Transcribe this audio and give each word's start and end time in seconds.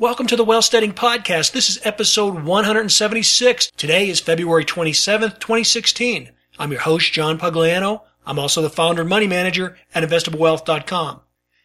Welcome 0.00 0.28
to 0.28 0.36
the 0.36 0.44
Wealthsteading 0.44 0.92
Podcast. 0.92 1.50
This 1.50 1.68
is 1.68 1.80
episode 1.82 2.44
176. 2.44 3.72
Today 3.76 4.08
is 4.08 4.20
February 4.20 4.64
27th, 4.64 5.40
2016. 5.40 6.30
I'm 6.56 6.70
your 6.70 6.82
host, 6.82 7.12
John 7.12 7.36
Pugliano. 7.36 8.02
I'm 8.24 8.38
also 8.38 8.62
the 8.62 8.70
founder 8.70 9.02
and 9.02 9.08
money 9.08 9.26
manager 9.26 9.76
at 9.92 10.08
investablewealth.com. 10.08 11.22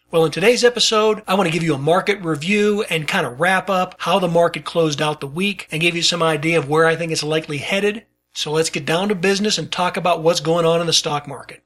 Well, 0.10 0.26
in 0.26 0.32
today's 0.32 0.64
episode, 0.64 1.22
I 1.28 1.36
want 1.36 1.46
to 1.46 1.54
give 1.54 1.62
you 1.62 1.76
a 1.76 1.78
market 1.78 2.26
review 2.26 2.82
and 2.90 3.08
kind 3.08 3.28
of 3.28 3.40
wrap 3.40 3.70
up 3.70 3.98
how 4.00 4.18
the 4.18 4.28
market 4.28 4.66
closed 4.66 5.00
out 5.00 5.22
the 5.22 5.28
week 5.28 5.68
and 5.72 5.80
give 5.80 5.96
you 5.96 6.02
some 6.02 6.24
idea 6.24 6.58
of 6.58 6.68
where 6.68 6.88
I 6.88 6.96
think 6.96 7.12
it's 7.12 7.22
likely 7.22 7.60
headed. 7.60 8.04
So 8.34 8.52
let's 8.52 8.72
get 8.72 8.84
down 8.84 9.10
to 9.10 9.16
business 9.16 9.60
and 9.60 9.72
talk 9.72 9.96
about 9.96 10.24
what's 10.24 10.40
going 10.40 10.66
on 10.66 10.82
in 10.82 10.88
the 10.88 10.94
stock 10.94 11.28
market. 11.28 11.62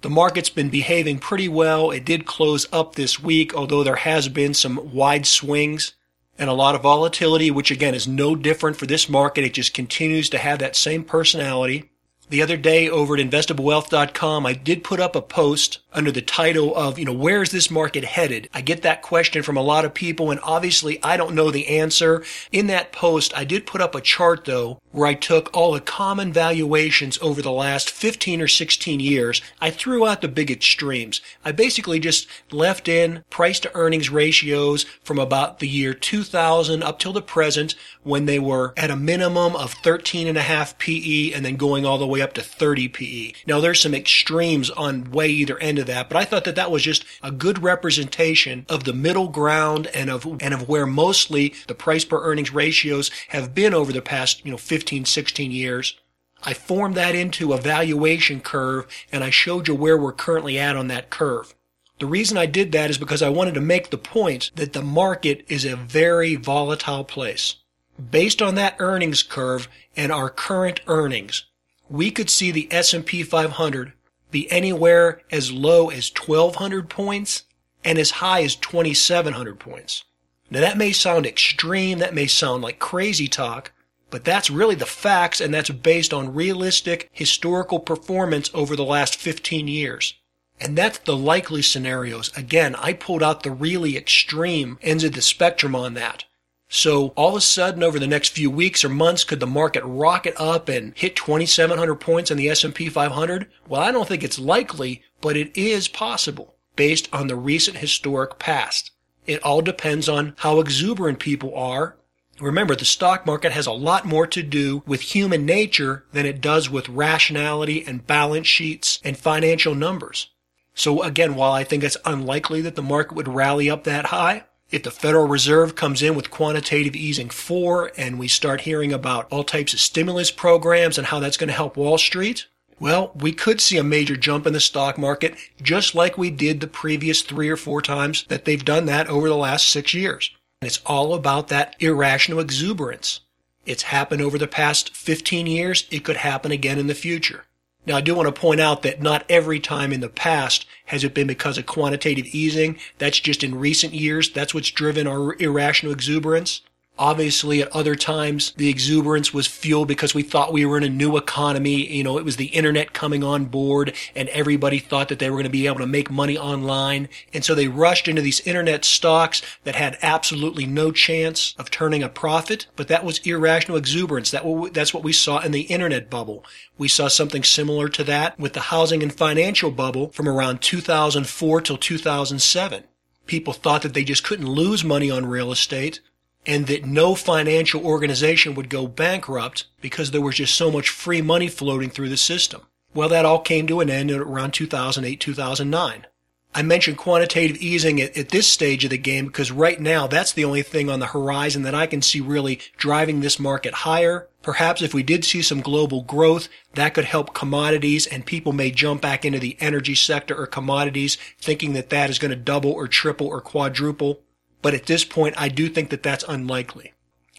The 0.00 0.10
market's 0.10 0.50
been 0.50 0.70
behaving 0.70 1.18
pretty 1.18 1.48
well. 1.48 1.90
It 1.90 2.04
did 2.04 2.24
close 2.24 2.66
up 2.72 2.94
this 2.94 3.18
week, 3.18 3.52
although 3.54 3.82
there 3.82 3.96
has 3.96 4.28
been 4.28 4.54
some 4.54 4.92
wide 4.92 5.26
swings 5.26 5.94
and 6.38 6.48
a 6.48 6.52
lot 6.52 6.76
of 6.76 6.82
volatility, 6.82 7.50
which 7.50 7.72
again 7.72 7.96
is 7.96 8.06
no 8.06 8.36
different 8.36 8.76
for 8.76 8.86
this 8.86 9.08
market. 9.08 9.44
It 9.44 9.54
just 9.54 9.74
continues 9.74 10.30
to 10.30 10.38
have 10.38 10.60
that 10.60 10.76
same 10.76 11.02
personality. 11.02 11.90
The 12.30 12.42
other 12.42 12.58
day 12.58 12.90
over 12.90 13.16
at 13.16 13.26
investablewealth.com, 13.26 14.44
I 14.44 14.52
did 14.52 14.84
put 14.84 15.00
up 15.00 15.16
a 15.16 15.22
post 15.22 15.78
under 15.94 16.12
the 16.12 16.20
title 16.20 16.76
of, 16.76 16.98
you 16.98 17.06
know, 17.06 17.12
where 17.12 17.42
is 17.42 17.50
this 17.50 17.70
market 17.70 18.04
headed? 18.04 18.50
I 18.52 18.60
get 18.60 18.82
that 18.82 19.00
question 19.00 19.42
from 19.42 19.56
a 19.56 19.62
lot 19.62 19.86
of 19.86 19.94
people 19.94 20.30
and 20.30 20.38
obviously 20.42 21.02
I 21.02 21.16
don't 21.16 21.34
know 21.34 21.50
the 21.50 21.66
answer. 21.66 22.22
In 22.52 22.66
that 22.66 22.92
post, 22.92 23.32
I 23.34 23.44
did 23.44 23.66
put 23.66 23.80
up 23.80 23.94
a 23.94 24.02
chart 24.02 24.44
though 24.44 24.78
where 24.92 25.06
I 25.06 25.14
took 25.14 25.50
all 25.54 25.72
the 25.72 25.80
common 25.80 26.32
valuations 26.32 27.18
over 27.22 27.40
the 27.40 27.52
last 27.52 27.90
15 27.90 28.42
or 28.42 28.48
16 28.48 29.00
years. 29.00 29.40
I 29.60 29.70
threw 29.70 30.06
out 30.06 30.20
the 30.20 30.28
big 30.28 30.50
extremes. 30.50 31.20
I 31.44 31.52
basically 31.52 31.98
just 31.98 32.26
left 32.50 32.88
in 32.88 33.24
price 33.30 33.60
to 33.60 33.74
earnings 33.74 34.10
ratios 34.10 34.84
from 35.02 35.18
about 35.18 35.58
the 35.58 35.68
year 35.68 35.94
2000 35.94 36.82
up 36.82 36.98
till 36.98 37.12
the 37.12 37.22
present 37.22 37.74
when 38.02 38.26
they 38.26 38.38
were 38.38 38.74
at 38.76 38.90
a 38.90 38.96
minimum 38.96 39.56
of 39.56 39.72
13 39.72 40.26
and 40.26 40.38
a 40.38 40.42
half 40.42 40.78
PE 40.78 41.32
and 41.32 41.44
then 41.44 41.56
going 41.56 41.86
all 41.86 41.98
the 41.98 42.06
way 42.06 42.17
up 42.22 42.32
to 42.34 42.42
30 42.42 42.88
PE. 42.88 43.32
Now 43.46 43.60
there's 43.60 43.80
some 43.80 43.94
extremes 43.94 44.70
on 44.70 45.10
way 45.10 45.28
either 45.28 45.58
end 45.58 45.78
of 45.78 45.86
that, 45.86 46.08
but 46.08 46.16
I 46.16 46.24
thought 46.24 46.44
that 46.44 46.56
that 46.56 46.70
was 46.70 46.82
just 46.82 47.04
a 47.22 47.30
good 47.30 47.62
representation 47.62 48.66
of 48.68 48.84
the 48.84 48.92
middle 48.92 49.28
ground 49.28 49.88
and 49.88 50.10
of 50.10 50.26
and 50.40 50.54
of 50.54 50.68
where 50.68 50.86
mostly 50.86 51.54
the 51.66 51.74
price 51.74 52.04
per 52.04 52.22
earnings 52.22 52.52
ratios 52.52 53.10
have 53.28 53.54
been 53.54 53.74
over 53.74 53.92
the 53.92 54.02
past, 54.02 54.44
you 54.44 54.50
know, 54.50 54.56
15, 54.56 55.04
16 55.04 55.50
years. 55.50 55.98
I 56.42 56.54
formed 56.54 56.94
that 56.94 57.14
into 57.14 57.52
a 57.52 57.60
valuation 57.60 58.40
curve 58.40 58.86
and 59.10 59.24
I 59.24 59.30
showed 59.30 59.68
you 59.68 59.74
where 59.74 59.98
we're 59.98 60.12
currently 60.12 60.58
at 60.58 60.76
on 60.76 60.88
that 60.88 61.10
curve. 61.10 61.54
The 61.98 62.06
reason 62.06 62.38
I 62.38 62.46
did 62.46 62.70
that 62.72 62.90
is 62.90 62.98
because 62.98 63.22
I 63.22 63.28
wanted 63.28 63.54
to 63.54 63.60
make 63.60 63.90
the 63.90 63.98
point 63.98 64.52
that 64.54 64.72
the 64.72 64.82
market 64.82 65.44
is 65.48 65.64
a 65.64 65.74
very 65.74 66.36
volatile 66.36 67.02
place. 67.02 67.56
Based 67.98 68.40
on 68.40 68.54
that 68.54 68.76
earnings 68.78 69.24
curve 69.24 69.68
and 69.96 70.12
our 70.12 70.30
current 70.30 70.80
earnings, 70.86 71.44
we 71.88 72.10
could 72.10 72.30
see 72.30 72.50
the 72.50 72.68
S&P 72.70 73.22
500 73.22 73.92
be 74.30 74.50
anywhere 74.50 75.22
as 75.30 75.52
low 75.52 75.90
as 75.90 76.12
1200 76.14 76.88
points 76.88 77.44
and 77.84 77.98
as 77.98 78.10
high 78.12 78.42
as 78.42 78.56
2700 78.56 79.58
points. 79.58 80.04
Now 80.50 80.60
that 80.60 80.78
may 80.78 80.92
sound 80.92 81.26
extreme, 81.26 81.98
that 81.98 82.14
may 82.14 82.26
sound 82.26 82.62
like 82.62 82.78
crazy 82.78 83.28
talk, 83.28 83.72
but 84.10 84.24
that's 84.24 84.50
really 84.50 84.74
the 84.74 84.86
facts 84.86 85.40
and 85.40 85.52
that's 85.52 85.70
based 85.70 86.14
on 86.14 86.34
realistic 86.34 87.08
historical 87.12 87.78
performance 87.78 88.50
over 88.54 88.74
the 88.74 88.84
last 88.84 89.16
15 89.16 89.68
years. 89.68 90.14
And 90.60 90.76
that's 90.76 90.98
the 90.98 91.16
likely 91.16 91.62
scenarios. 91.62 92.36
Again, 92.36 92.74
I 92.76 92.92
pulled 92.92 93.22
out 93.22 93.42
the 93.42 93.50
really 93.50 93.96
extreme 93.96 94.78
ends 94.82 95.04
of 95.04 95.12
the 95.12 95.22
spectrum 95.22 95.74
on 95.74 95.94
that. 95.94 96.24
So 96.68 97.08
all 97.16 97.30
of 97.30 97.36
a 97.36 97.40
sudden 97.40 97.82
over 97.82 97.98
the 97.98 98.06
next 98.06 98.28
few 98.30 98.50
weeks 98.50 98.84
or 98.84 98.90
months 98.90 99.24
could 99.24 99.40
the 99.40 99.46
market 99.46 99.82
rocket 99.84 100.34
up 100.36 100.68
and 100.68 100.92
hit 100.94 101.16
2700 101.16 101.94
points 101.96 102.30
on 102.30 102.36
the 102.36 102.50
S&P 102.50 102.90
500? 102.90 103.50
Well, 103.66 103.80
I 103.80 103.90
don't 103.90 104.06
think 104.06 104.22
it's 104.22 104.38
likely, 104.38 105.02
but 105.22 105.36
it 105.36 105.56
is 105.56 105.88
possible 105.88 106.56
based 106.76 107.08
on 107.12 107.26
the 107.26 107.36
recent 107.36 107.78
historic 107.78 108.38
past. 108.38 108.90
It 109.26 109.42
all 109.42 109.62
depends 109.62 110.08
on 110.08 110.34
how 110.38 110.60
exuberant 110.60 111.18
people 111.18 111.54
are. 111.54 111.96
Remember, 112.38 112.76
the 112.76 112.84
stock 112.84 113.26
market 113.26 113.52
has 113.52 113.66
a 113.66 113.72
lot 113.72 114.04
more 114.04 114.26
to 114.28 114.42
do 114.42 114.82
with 114.86 115.00
human 115.00 115.44
nature 115.44 116.04
than 116.12 116.26
it 116.26 116.40
does 116.40 116.70
with 116.70 116.88
rationality 116.88 117.84
and 117.86 118.06
balance 118.06 118.46
sheets 118.46 119.00
and 119.02 119.16
financial 119.16 119.74
numbers. 119.74 120.30
So 120.74 121.02
again, 121.02 121.34
while 121.34 121.52
I 121.52 121.64
think 121.64 121.82
it's 121.82 121.96
unlikely 122.04 122.60
that 122.60 122.76
the 122.76 122.82
market 122.82 123.14
would 123.16 123.26
rally 123.26 123.68
up 123.68 123.84
that 123.84 124.06
high, 124.06 124.44
if 124.70 124.82
the 124.82 124.90
Federal 124.90 125.26
Reserve 125.26 125.74
comes 125.74 126.02
in 126.02 126.14
with 126.14 126.30
quantitative 126.30 126.94
easing 126.94 127.30
four 127.30 127.90
and 127.96 128.18
we 128.18 128.28
start 128.28 128.62
hearing 128.62 128.92
about 128.92 129.26
all 129.30 129.44
types 129.44 129.72
of 129.72 129.80
stimulus 129.80 130.30
programs 130.30 130.98
and 130.98 131.06
how 131.06 131.18
that's 131.20 131.38
going 131.38 131.48
to 131.48 131.54
help 131.54 131.76
Wall 131.76 131.96
Street, 131.96 132.46
well, 132.78 133.10
we 133.14 133.32
could 133.32 133.60
see 133.60 133.78
a 133.78 133.82
major 133.82 134.16
jump 134.16 134.46
in 134.46 134.52
the 134.52 134.60
stock 134.60 134.98
market 134.98 135.36
just 135.62 135.94
like 135.94 136.18
we 136.18 136.30
did 136.30 136.60
the 136.60 136.66
previous 136.66 137.22
three 137.22 137.48
or 137.48 137.56
four 137.56 137.80
times 137.80 138.24
that 138.28 138.44
they've 138.44 138.64
done 138.64 138.86
that 138.86 139.08
over 139.08 139.28
the 139.28 139.36
last 139.36 139.68
six 139.68 139.94
years. 139.94 140.30
And 140.60 140.68
it's 140.68 140.80
all 140.84 141.14
about 141.14 141.48
that 141.48 141.74
irrational 141.80 142.40
exuberance. 142.40 143.20
It's 143.64 143.84
happened 143.84 144.22
over 144.22 144.38
the 144.38 144.46
past 144.46 144.94
15 144.94 145.46
years. 145.46 145.86
It 145.90 146.04
could 146.04 146.18
happen 146.18 146.52
again 146.52 146.78
in 146.78 146.86
the 146.86 146.94
future. 146.94 147.44
Now, 147.88 147.96
I 147.96 148.02
do 148.02 148.14
want 148.14 148.26
to 148.26 148.38
point 148.38 148.60
out 148.60 148.82
that 148.82 149.00
not 149.00 149.24
every 149.30 149.58
time 149.58 149.94
in 149.94 150.00
the 150.00 150.10
past 150.10 150.66
has 150.86 151.04
it 151.04 151.14
been 151.14 151.26
because 151.26 151.56
of 151.56 151.64
quantitative 151.64 152.26
easing. 152.26 152.78
That's 152.98 153.18
just 153.18 153.42
in 153.42 153.54
recent 153.54 153.94
years. 153.94 154.30
That's 154.30 154.52
what's 154.52 154.70
driven 154.70 155.06
our 155.06 155.34
irrational 155.40 155.94
exuberance. 155.94 156.60
Obviously, 156.98 157.62
at 157.62 157.74
other 157.74 157.94
times, 157.94 158.52
the 158.56 158.68
exuberance 158.68 159.32
was 159.32 159.46
fueled 159.46 159.86
because 159.86 160.14
we 160.14 160.24
thought 160.24 160.52
we 160.52 160.66
were 160.66 160.76
in 160.76 160.82
a 160.82 160.88
new 160.88 161.16
economy. 161.16 161.86
You 161.86 162.02
know, 162.02 162.18
it 162.18 162.24
was 162.24 162.36
the 162.36 162.46
internet 162.46 162.92
coming 162.92 163.22
on 163.22 163.44
board 163.44 163.94
and 164.16 164.28
everybody 164.30 164.80
thought 164.80 165.08
that 165.08 165.20
they 165.20 165.30
were 165.30 165.36
going 165.36 165.44
to 165.44 165.50
be 165.50 165.68
able 165.68 165.78
to 165.78 165.86
make 165.86 166.10
money 166.10 166.36
online. 166.36 167.08
And 167.32 167.44
so 167.44 167.54
they 167.54 167.68
rushed 167.68 168.08
into 168.08 168.20
these 168.20 168.40
internet 168.40 168.84
stocks 168.84 169.42
that 169.62 169.76
had 169.76 169.96
absolutely 170.02 170.66
no 170.66 170.90
chance 170.90 171.54
of 171.56 171.70
turning 171.70 172.02
a 172.02 172.08
profit. 172.08 172.66
But 172.74 172.88
that 172.88 173.04
was 173.04 173.18
irrational 173.20 173.76
exuberance. 173.76 174.32
That, 174.32 174.70
that's 174.72 174.92
what 174.92 175.04
we 175.04 175.12
saw 175.12 175.38
in 175.38 175.52
the 175.52 175.62
internet 175.62 176.10
bubble. 176.10 176.44
We 176.76 176.88
saw 176.88 177.06
something 177.06 177.44
similar 177.44 177.88
to 177.90 178.04
that 178.04 178.38
with 178.40 178.54
the 178.54 178.60
housing 178.60 179.04
and 179.04 179.12
financial 179.12 179.70
bubble 179.70 180.08
from 180.08 180.28
around 180.28 180.62
2004 180.62 181.60
till 181.60 181.76
2007. 181.76 182.84
People 183.26 183.52
thought 183.52 183.82
that 183.82 183.94
they 183.94 184.04
just 184.04 184.24
couldn't 184.24 184.48
lose 184.48 184.82
money 184.82 185.10
on 185.10 185.26
real 185.26 185.52
estate 185.52 186.00
and 186.48 186.66
that 186.66 186.86
no 186.86 187.14
financial 187.14 187.84
organization 187.84 188.54
would 188.54 188.70
go 188.70 188.88
bankrupt 188.88 189.66
because 189.82 190.10
there 190.10 190.22
was 190.22 190.36
just 190.36 190.54
so 190.54 190.70
much 190.70 190.88
free 190.88 191.20
money 191.20 191.46
floating 191.46 191.90
through 191.90 192.08
the 192.08 192.16
system. 192.16 192.62
Well, 192.94 193.10
that 193.10 193.26
all 193.26 193.40
came 193.40 193.66
to 193.66 193.80
an 193.80 193.90
end 193.90 194.10
around 194.10 194.52
2008, 194.52 195.20
2009. 195.20 196.06
I 196.54 196.62
mentioned 196.62 196.96
quantitative 196.96 197.58
easing 197.58 198.00
at, 198.00 198.16
at, 198.16 198.30
this 198.30 198.48
stage 198.48 198.82
of 198.82 198.90
the 198.90 198.98
game 198.98 199.26
because 199.26 199.52
right 199.52 199.78
now 199.78 200.06
that's 200.06 200.32
the 200.32 200.46
only 200.46 200.62
thing 200.62 200.88
on 200.88 200.98
the 200.98 201.06
horizon 201.06 201.62
that 201.62 201.74
I 201.74 201.86
can 201.86 202.00
see 202.00 202.22
really 202.22 202.58
driving 202.78 203.20
this 203.20 203.38
market 203.38 203.74
higher. 203.74 204.28
Perhaps 204.42 204.80
if 204.80 204.94
we 204.94 205.02
did 205.02 205.26
see 205.26 205.42
some 205.42 205.60
global 205.60 206.00
growth, 206.02 206.48
that 206.72 206.94
could 206.94 207.04
help 207.04 207.34
commodities 207.34 208.06
and 208.06 208.24
people 208.24 208.54
may 208.54 208.70
jump 208.70 209.02
back 209.02 209.26
into 209.26 209.38
the 209.38 209.58
energy 209.60 209.94
sector 209.94 210.34
or 210.34 210.46
commodities 210.46 211.18
thinking 211.38 211.74
that 211.74 211.90
that 211.90 212.08
is 212.08 212.18
going 212.18 212.30
to 212.30 212.36
double 212.36 212.72
or 212.72 212.88
triple 212.88 213.26
or 213.26 213.42
quadruple. 213.42 214.22
But 214.60 214.74
at 214.74 214.86
this 214.86 215.04
point, 215.04 215.34
I 215.38 215.48
do 215.48 215.68
think 215.68 215.90
that 215.90 216.02
that's 216.02 216.24
unlikely. 216.28 216.92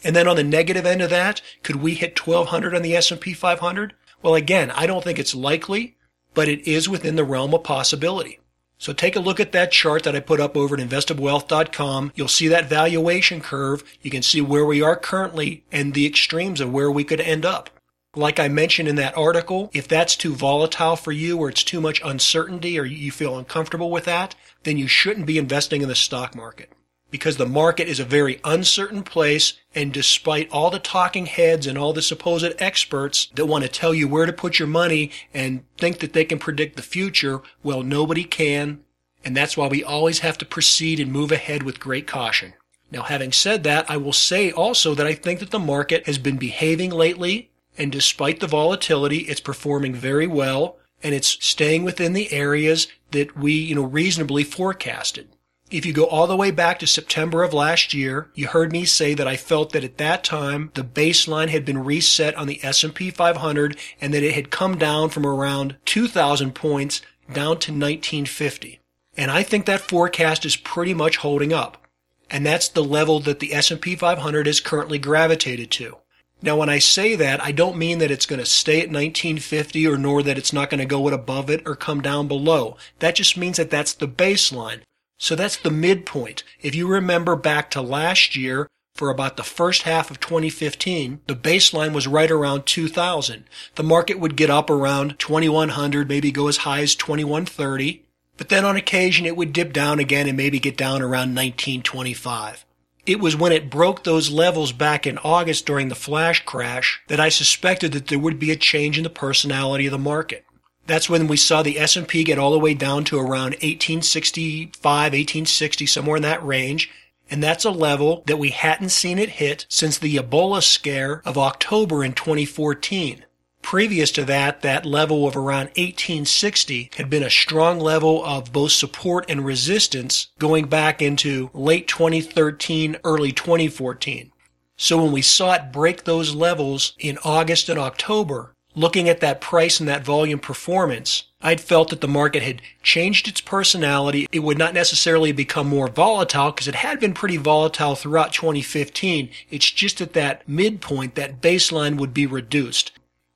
And 0.04 0.16
then 0.16 0.28
on 0.28 0.38
the 0.38 0.44
negative 0.44 0.86
end 0.86 1.02
of 1.02 1.10
that, 1.10 1.42
could 1.64 1.78
we 1.78 1.94
hit 1.94 2.26
1200 2.26 2.74
on 2.74 2.82
the 2.82 2.96
S&P 2.96 3.34
500? 3.34 3.94
Well, 4.22 4.36
again, 4.36 4.72
I 4.72 4.88
don't 4.88 5.04
think 5.04 5.20
it's 5.20 5.36
likely, 5.36 5.98
but 6.34 6.48
it 6.48 6.66
is 6.68 6.88
within 6.88 7.16
the 7.16 7.24
realm 7.24 7.54
of 7.54 7.64
possibility. 7.64 8.40
So 8.78 8.94
take 8.94 9.18
a 9.18 9.22
look 9.22 9.42
at 9.42 9.52
that 9.52 9.74
chart 9.74 10.04
that 10.04 10.16
I 10.16 10.22
put 10.22 10.40
up 10.40 10.56
over 10.56 10.80
at 10.80 10.88
investablewealth.com. 10.88 12.14
You'll 12.16 12.30
see 12.30 12.48
that 12.48 12.70
valuation 12.70 13.42
curve. 13.42 13.84
You 14.02 14.10
can 14.10 14.22
see 14.22 14.40
where 14.40 14.66
we 14.66 14.82
are 14.82 14.96
currently 14.96 15.66
and 15.70 15.94
the 15.94 16.06
extremes 16.06 16.62
of 16.62 16.72
where 16.72 16.90
we 16.90 17.04
could 17.04 17.20
end 17.20 17.46
up. 17.46 17.70
Like 18.16 18.40
I 18.40 18.48
mentioned 18.48 18.88
in 18.88 18.96
that 18.96 19.18
article, 19.18 19.70
if 19.74 19.88
that's 19.88 20.16
too 20.16 20.34
volatile 20.34 20.96
for 20.96 21.12
you 21.12 21.38
or 21.38 21.50
it's 21.50 21.64
too 21.64 21.82
much 21.82 22.02
uncertainty 22.04 22.80
or 22.80 22.86
you 22.86 23.12
feel 23.12 23.38
uncomfortable 23.38 23.92
with 23.92 24.06
that, 24.06 24.34
then 24.64 24.78
you 24.78 24.88
shouldn't 24.88 25.28
be 25.28 25.38
investing 25.38 25.82
in 25.82 25.90
the 25.90 25.96
stock 25.96 26.34
market 26.34 26.72
because 27.12 27.38
the 27.38 27.46
market 27.46 27.88
is 27.88 28.00
a 28.00 28.06
very 28.06 28.40
uncertain 28.44 29.04
place 29.04 29.54
and 29.74 29.94
despite 29.94 30.50
all 30.52 30.70
the 30.70 30.80
talking 30.80 31.26
heads 31.26 31.66
and 31.68 31.78
all 31.78 31.94
the 31.94 32.02
supposed 32.02 32.54
experts 32.60 33.28
that 33.36 33.46
want 33.46 33.64
to 33.64 33.70
tell 33.70 33.94
you 33.94 34.08
where 34.08 34.26
to 34.26 34.34
put 34.34 34.60
your 34.60 34.68
money 34.68 35.12
and 35.34 35.64
think 35.78 36.00
that 36.00 36.14
they 36.14 36.26
can 36.26 36.40
predict 36.40 36.76
the 36.76 36.82
future, 36.82 37.42
well, 37.64 37.84
nobody 37.84 38.24
can. 38.24 38.82
And 39.24 39.36
that's 39.36 39.58
why 39.58 39.68
we 39.68 39.84
always 39.84 40.20
have 40.20 40.38
to 40.40 40.46
proceed 40.46 41.00
and 41.00 41.12
move 41.12 41.32
ahead 41.32 41.64
with 41.64 41.80
great 41.80 42.08
caution. 42.08 42.54
Now, 42.92 43.04
having 43.04 43.32
said 43.32 43.64
that, 43.64 43.90
I 43.90 43.98
will 43.98 44.14
say 44.14 44.52
also 44.52 44.96
that 44.96 45.06
I 45.06 45.14
think 45.14 45.40
that 45.40 45.52
the 45.52 45.60
market 45.60 46.06
has 46.06 46.18
been 46.18 46.38
behaving 46.38 46.92
lately 46.92 47.50
and 47.78 47.92
despite 47.92 48.42
the 48.42 48.48
volatility, 48.48 49.20
it's 49.20 49.40
performing 49.40 49.96
very 49.96 50.28
well 50.28 50.78
and 51.02 51.16
it's 51.16 51.38
staying 51.44 51.84
within 51.86 52.14
the 52.14 52.32
areas 52.32 52.88
that 53.12 53.38
we, 53.38 53.54
you 53.54 53.74
know, 53.74 53.84
reasonably 53.84 54.44
forecasted. 54.44 55.30
If 55.72 55.86
you 55.86 55.94
go 55.94 56.06
all 56.06 56.26
the 56.26 56.36
way 56.36 56.50
back 56.50 56.80
to 56.80 56.88
September 56.88 57.44
of 57.44 57.54
last 57.54 57.94
year, 57.94 58.32
you 58.34 58.48
heard 58.48 58.72
me 58.72 58.86
say 58.86 59.14
that 59.14 59.28
I 59.28 59.36
felt 59.36 59.72
that 59.74 59.84
at 59.84 60.00
that 60.00 60.24
time 60.24 60.72
the 60.74 60.84
baseline 60.84 61.50
had 61.50 61.64
been 61.64 61.84
reset 61.84 62.34
on 62.34 62.48
the 62.48 62.60
S&P 62.64 63.12
500 63.12 63.78
and 64.02 64.12
that 64.12 64.24
it 64.24 64.34
had 64.34 64.50
come 64.50 64.80
down 64.80 65.10
from 65.10 65.28
around 65.28 65.76
2000 65.86 66.56
points 66.56 67.02
down 67.28 67.60
to 67.60 67.72
1950. 67.72 68.80
And 69.16 69.30
I 69.30 69.44
think 69.44 69.68
that 69.68 69.82
forecast 69.82 70.44
is 70.44 70.56
pretty 70.56 70.96
much 70.96 71.18
holding 71.18 71.54
up. 71.54 71.86
And 72.32 72.44
that's 72.44 72.68
the 72.68 72.84
level 72.84 73.20
that 73.20 73.40
the 73.40 73.54
S&P 73.54 73.96
500 73.96 74.48
is 74.48 74.60
currently 74.60 74.98
gravitated 74.98 75.70
to. 75.72 75.98
Now, 76.42 76.58
when 76.58 76.70
I 76.70 76.80
say 76.80 77.16
that, 77.16 77.44
I 77.44 77.52
don't 77.52 77.78
mean 77.78 78.00
that 78.00 78.12
it's 78.12 78.26
going 78.26 78.40
to 78.40 78.46
stay 78.46 78.78
at 78.78 78.90
1950 78.90 79.86
or 79.86 79.98
nor 79.98 80.24
that 80.24 80.38
it's 80.38 80.54
not 80.54 80.72
going 80.72 80.80
to 80.80 80.86
go 80.86 81.10
above 81.10 81.50
it 81.52 81.62
or 81.68 81.76
come 81.76 82.02
down 82.02 82.28
below. 82.28 82.78
That 83.00 83.16
just 83.16 83.38
means 83.38 83.58
that 83.58 83.70
that's 83.70 83.94
the 83.94 84.08
baseline. 84.08 84.82
So 85.20 85.36
that's 85.36 85.58
the 85.58 85.70
midpoint. 85.70 86.44
If 86.62 86.74
you 86.74 86.88
remember 86.88 87.36
back 87.36 87.70
to 87.72 87.82
last 87.82 88.36
year, 88.36 88.68
for 88.96 89.10
about 89.10 89.38
the 89.38 89.44
first 89.44 89.84
half 89.84 90.10
of 90.10 90.20
2015, 90.20 91.22
the 91.28 91.36
baseline 91.36 91.94
was 91.94 92.08
right 92.08 92.32
around 92.32 92.66
2000. 92.66 93.44
The 93.76 93.84
market 93.84 94.20
would 94.20 94.36
get 94.36 94.50
up 94.50 94.70
around 94.70 95.20
2100, 95.20 96.10
maybe 96.10 96.32
go 96.32 96.48
as 96.48 96.58
high 96.58 96.82
as 96.82 96.96
2130, 96.96 98.04
but 98.38 98.50
then 98.50 98.66
on 98.66 98.76
occasion 98.76 99.26
it 99.26 99.38
would 99.38 99.54
dip 99.54 99.72
down 99.72 100.00
again 100.00 100.28
and 100.28 100.36
maybe 100.36 100.60
get 100.60 100.76
down 100.76 101.02
around 101.02 101.36
1925. 101.36 102.66
It 103.06 103.20
was 103.20 103.36
when 103.36 103.52
it 103.52 103.70
broke 103.70 104.04
those 104.04 104.30
levels 104.30 104.72
back 104.72 105.08
in 105.08 105.18
August 105.20 105.66
during 105.66 105.88
the 105.88 105.96
flash 105.96 106.44
crash 106.46 107.02
that 107.08 107.20
I 107.20 107.30
suspected 107.30 107.92
that 107.94 108.08
there 108.08 108.20
would 108.20 108.40
be 108.40 108.52
a 108.52 108.56
change 108.56 108.98
in 108.98 109.04
the 109.04 109.10
personality 109.10 109.86
of 109.86 109.92
the 109.92 109.98
market. 109.98 110.46
That's 110.88 111.10
when 111.10 111.28
we 111.28 111.38
saw 111.38 111.62
the 111.62 111.80
S&P 111.80 112.24
get 112.24 112.40
all 112.40 112.52
the 112.52 112.60
way 112.60 112.74
down 112.74 113.04
to 113.06 113.20
around 113.20 113.52
1865, 113.62 114.74
1860, 114.84 115.86
somewhere 115.86 116.18
in 116.18 116.24
that 116.24 116.46
range. 116.46 116.90
And 117.30 117.44
that's 117.44 117.66
a 117.66 117.72
level 117.72 118.24
that 118.26 118.40
we 118.40 118.50
hadn't 118.50 118.90
seen 118.90 119.20
it 119.20 119.30
hit 119.30 119.66
since 119.70 119.98
the 119.98 120.16
Ebola 120.16 120.64
scare 120.64 121.22
of 121.26 121.38
October 121.38 122.04
in 122.04 122.14
2014. 122.14 123.26
Previous 123.62 124.10
to 124.12 124.26
that, 124.26 124.62
that 124.62 124.86
level 124.86 125.28
of 125.28 125.36
around 125.36 125.66
1860 125.76 126.92
had 126.96 127.10
been 127.10 127.22
a 127.22 127.30
strong 127.30 127.80
level 127.80 128.26
of 128.26 128.52
both 128.52 128.72
support 128.72 129.30
and 129.30 129.46
resistance 129.46 130.30
going 130.40 130.66
back 130.66 131.02
into 131.02 131.52
late 131.54 131.88
2013, 131.88 132.98
early 133.04 133.32
2014. 133.32 134.32
So 134.76 135.04
when 135.04 135.12
we 135.12 135.22
saw 135.22 135.54
it 135.54 135.72
break 135.72 136.06
those 136.06 136.34
levels 136.34 136.94
in 136.98 137.20
August 137.24 137.70
and 137.70 137.78
October, 137.78 138.56
looking 138.80 139.10
at 139.10 139.20
that 139.20 139.42
price 139.42 139.80
and 139.80 139.90
that 139.90 140.06
volume 140.06 140.40
performance, 140.40 141.24
I'd 141.42 141.60
felt 141.60 141.90
that 141.90 142.00
the 142.00 142.08
market 142.08 142.44
had 142.44 142.62
changed 142.82 143.28
its 143.28 143.42
personality. 143.42 144.28
It 144.32 144.40
would 144.40 144.58
not 144.58 144.74
necessarily 144.74 145.34
become 145.34 145.68
more 145.68 145.90
volatile 145.90 146.52
because 146.52 146.68
it 146.68 146.76
had 146.76 147.00
been 147.00 147.14
pretty 147.14 147.38
volatile 147.38 147.96
throughout 147.96 148.32
2015. 148.32 149.30
It's 149.50 149.70
just 149.70 150.00
at 150.00 150.14
that 150.14 150.48
midpoint, 150.48 151.16
that 151.16 151.42
baseline 151.42 151.98
would 151.98 152.14
be 152.14 152.26
reduced. 152.26 152.92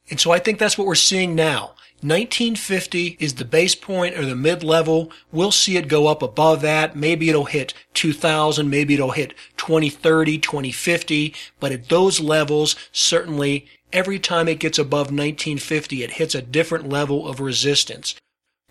And 0.10 0.19
so 0.19 0.31
I 0.31 0.40
think 0.40 0.60
that's 0.60 0.78
what 0.78 0.88
we're 0.88 0.95
seeing 0.95 1.36
now. 1.36 1.74
1950 2.01 3.16
is 3.19 3.36
the 3.36 3.46
base 3.46 3.75
point 3.75 4.18
or 4.18 4.25
the 4.25 4.36
mid 4.36 4.62
level. 4.62 5.10
We'll 5.31 5.51
see 5.51 5.78
it 5.78 5.88
go 5.88 6.07
up 6.07 6.22
above 6.22 6.62
that. 6.62 6.98
Maybe 6.98 7.30
it'll 7.30 7.46
hit 7.46 7.74
2000. 7.94 8.69
Maybe 8.69 8.94
it'll 8.94 9.12
hit 9.12 9.34
2030, 9.56 10.38
2050. 10.39 11.34
But 11.62 11.72
at 11.72 11.88
those 11.88 12.19
levels, 12.19 12.75
certainly 12.92 13.68
every 13.94 14.19
time 14.19 14.48
it 14.48 14.60
gets 14.60 14.78
above 14.78 15.07
1950, 15.07 16.04
it 16.04 16.12
hits 16.12 16.36
a 16.36 16.42
different 16.42 16.90
level 16.90 17.28
of 17.28 17.40
resistance. 17.40 18.16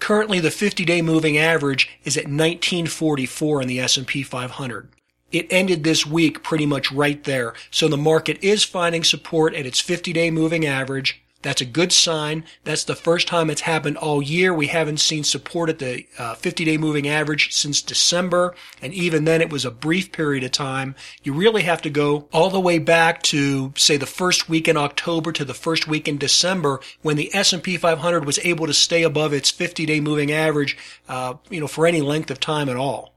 Currently, 0.01 0.41
the 0.41 0.49
50-day 0.49 1.01
moving 1.01 1.39
average 1.39 1.89
is 2.05 2.17
at 2.17 2.25
1944 2.25 3.63
in 3.63 3.69
the 3.69 3.81
S&P 3.81 4.23
500. 4.23 4.89
It 5.31 5.47
ended 5.49 5.85
this 5.85 6.05
week 6.05 6.43
pretty 6.43 6.67
much 6.67 6.93
right 6.93 7.23
there. 7.25 7.55
So 7.71 7.89
the 7.89 7.97
market 7.97 8.43
is 8.43 8.65
finding 8.65 9.05
support 9.05 9.55
at 9.55 9.65
its 9.65 9.81
50-day 9.81 10.31
moving 10.31 10.67
average. 10.67 11.23
That's 11.43 11.61
a 11.61 11.67
good 11.67 11.93
sign. 11.93 12.45
That's 12.65 12.85
the 12.85 12.95
first 12.95 13.29
time 13.29 13.51
it's 13.51 13.63
happened 13.63 13.99
all 13.99 14.23
year. 14.23 14.55
We 14.55 14.69
haven't 14.69 15.01
seen 15.01 15.25
support 15.25 15.69
at 15.69 15.79
the 15.79 16.07
50 16.39 16.65
uh, 16.65 16.67
day 16.67 16.79
moving 16.79 17.09
average 17.09 17.53
since 17.53 17.83
December. 17.83 18.55
And 18.81 18.95
even 18.95 19.25
then 19.25 19.41
it 19.41 19.51
was 19.51 19.65
a 19.65 19.71
brief 19.71 20.13
period 20.13 20.45
of 20.45 20.53
time. 20.53 20.95
You 21.23 21.33
really 21.33 21.63
have 21.63 21.83
to 21.83 21.91
go 21.91 22.29
all 22.33 22.51
the 22.51 22.61
way 22.61 22.79
back 22.79 23.23
to 23.25 23.73
say 23.77 23.97
the 23.97 24.07
first 24.07 24.49
week 24.49 24.69
in 24.69 24.77
October 24.77 25.33
to 25.33 25.45
the 25.45 25.55
first 25.55 25.89
week 25.89 26.09
in 26.09 26.19
December 26.19 26.81
when 27.03 27.17
the 27.17 27.35
S&P 27.35 27.77
500 27.77 28.25
was 28.25 28.39
able 28.41 28.67
to 28.67 28.75
stay 28.75 29.03
above 29.03 29.33
its 29.33 29.51
50 29.51 29.87
day 29.87 30.01
moving 30.01 30.31
average, 30.31 30.77
uh, 31.09 31.35
you 31.51 31.61
know, 31.61 31.67
for 31.67 31.87
any 31.87 32.01
length 32.01 32.31
of 32.31 32.41
time 32.41 32.69
at 32.69 32.77
all. 32.77 33.12